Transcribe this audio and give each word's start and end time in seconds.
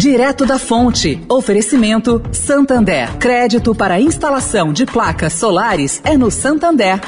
Direto 0.00 0.46
da 0.46 0.58
Fonte. 0.58 1.20
Oferecimento 1.28 2.22
Santander. 2.32 3.18
Crédito 3.18 3.74
para 3.74 4.00
instalação 4.00 4.72
de 4.72 4.86
placas 4.86 5.34
solares 5.34 6.00
é 6.02 6.16
no 6.16 6.30
Santander. 6.30 6.98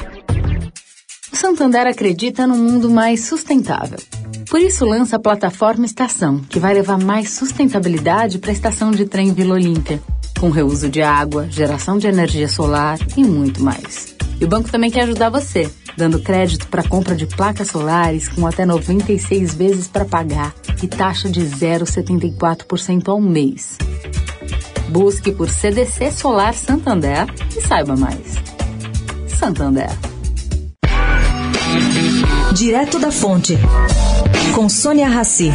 O 1.33 1.35
Santander 1.35 1.87
acredita 1.87 2.47
num 2.47 2.59
mundo 2.59 2.91
mais 2.91 3.25
sustentável. 3.25 3.99
Por 4.51 4.61
isso 4.61 4.85
lança 4.85 5.17
a 5.17 5.19
plataforma 5.19 5.87
Estação, 5.87 6.41
que 6.41 6.61
vai 6.61 6.75
levar 6.75 6.99
mais 6.99 7.31
sustentabilidade 7.31 8.39
para 8.39 8.51
a 8.51 8.53
estação 8.53 8.90
de 8.90 9.06
trem 9.06 9.33
Vila 9.33 9.54
Olímpia, 9.54 9.99
com 10.38 10.51
reuso 10.51 10.90
de 10.90 11.01
água, 11.01 11.49
geração 11.49 11.97
de 11.97 12.06
energia 12.06 12.47
solar 12.47 12.99
e 13.17 13.24
muito 13.24 13.63
mais. 13.63 14.15
E 14.38 14.45
o 14.45 14.49
banco 14.49 14.71
também 14.71 14.90
quer 14.90 15.04
ajudar 15.04 15.31
você, 15.31 15.67
dando 15.97 16.20
crédito 16.20 16.69
para 16.69 16.83
compra 16.83 17.15
de 17.15 17.27
placas 17.27 17.69
solares 17.69 18.29
com 18.29 18.47
até 18.47 18.66
96 18.66 19.55
vezes 19.55 19.88
para 19.88 20.05
pagar 20.05 20.52
e 20.83 20.88
taxa 20.88 21.30
de 21.30 21.41
0,74% 21.41 23.09
ao 23.09 23.20
mês. 23.20 23.78
Busque 24.88 25.33
por 25.33 25.48
CDC 25.48 26.11
Solar 26.11 26.55
Santander 26.55 27.27
e 27.57 27.61
saiba 27.62 27.97
mais. 27.97 28.34
Santander. 29.29 29.91
Direto 32.55 32.98
da 32.98 33.10
Fonte. 33.10 33.57
Com 34.55 34.69
Sônia 34.69 35.09
Rassi. 35.09 35.51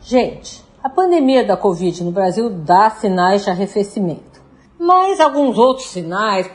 Gente, 0.00 0.62
a 0.84 0.88
pandemia 0.88 1.44
da 1.44 1.56
Covid 1.56 2.04
no 2.04 2.12
Brasil 2.12 2.48
dá 2.48 2.88
sinais 2.90 3.42
de 3.42 3.50
arrefecimento. 3.50 4.40
Mas 4.86 5.18
alguns 5.18 5.58
outros 5.58 5.88
sinais, 5.88 6.48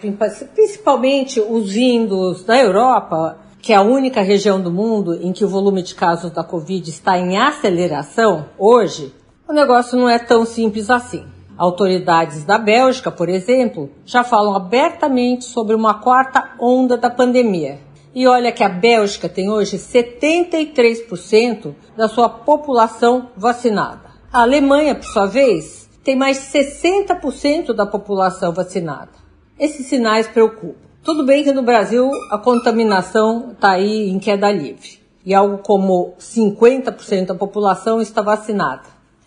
principalmente 0.56 1.42
os 1.42 1.70
vindos 1.70 2.46
da 2.46 2.58
Europa, 2.58 3.38
que 3.62 3.74
é 3.74 3.76
a 3.76 3.82
única 3.82 4.22
região 4.22 4.62
do 4.62 4.72
mundo 4.72 5.20
em 5.22 5.34
que 5.34 5.44
o 5.44 5.50
volume 5.50 5.84
de 5.84 5.94
casos 5.94 6.32
da 6.32 6.42
Covid 6.42 6.90
está 6.90 7.20
em 7.20 7.38
aceleração 7.38 8.46
hoje, 8.58 9.14
o 9.46 9.52
negócio 9.52 10.00
não 10.00 10.08
é 10.08 10.18
tão 10.18 10.46
simples 10.46 10.90
assim. 10.90 11.26
Autoridades 11.58 12.46
da 12.46 12.58
Bélgica, 12.58 13.12
por 13.12 13.28
exemplo, 13.28 13.90
já 14.06 14.24
falam 14.24 14.56
abertamente 14.56 15.44
sobre 15.44 15.76
uma 15.76 15.96
quarta 15.96 16.52
onda 16.58 16.96
da 16.96 17.10
pandemia. 17.10 17.80
E 18.16 18.26
olha 18.28 18.54
que 18.54 18.64
a 18.64 18.70
Bélgica 18.70 19.28
tem 19.28 19.50
hoje 19.50 19.76
73% 19.76 21.76
da 21.98 22.08
sua 22.08 22.30
população 22.30 23.28
vacinada. 23.36 24.10
A 24.32 24.44
Alemanha, 24.44 24.96
por 24.96 25.04
sua 25.04 25.26
vez, 25.26 25.81
tem 26.04 26.16
mais 26.16 26.40
de 26.40 26.60
60% 26.60 27.74
da 27.74 27.86
população 27.86 28.52
vacinada. 28.52 29.12
Esses 29.60 29.86
sinais 29.86 30.28
preocupam. 30.28 30.90
Tudo 31.04 31.26
bem 31.26 31.44
que 31.44 31.52
no 31.52 31.64
Brasil 31.64 32.10
a 32.30 32.38
contaminação 32.38 33.52
está 33.52 33.72
aí 33.72 34.10
em 34.10 34.20
queda 34.20 34.52
livre 34.52 35.00
e 35.26 35.34
algo 35.34 35.60
como 35.60 36.14
50% 36.20 37.28
da 37.28 37.36
população 37.36 38.02
está 38.02 38.22
vacinada. 38.22 38.84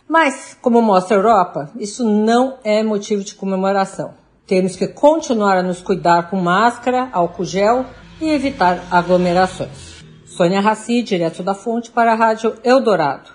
Mas, 0.09 0.57
como 0.61 0.83
mostra 0.83 1.17
a 1.17 1.19
Europa, 1.19 1.71
isso 1.77 2.05
não 2.05 2.59
é 2.63 2.83
motivo 2.83 3.25
de 3.25 3.35
comemoração. 3.35 4.15
Temos 4.47 4.77
que 4.77 4.87
continuar 4.87 5.57
a 5.57 5.63
nos 5.63 5.81
cuidar 5.81 6.29
com 6.29 6.37
máscara, 6.37 7.09
álcool 7.13 7.45
gel 7.45 7.87
e 8.21 8.31
evitar 8.31 8.85
aglomerações. 8.91 10.05
Sônia 10.27 10.61
Raci, 10.61 11.03
direto 11.03 11.43
da 11.43 11.55
fonte 11.55 11.91
para 11.91 12.13
a 12.13 12.17
Rádio 12.17 12.55
Eldorado. 12.63 13.34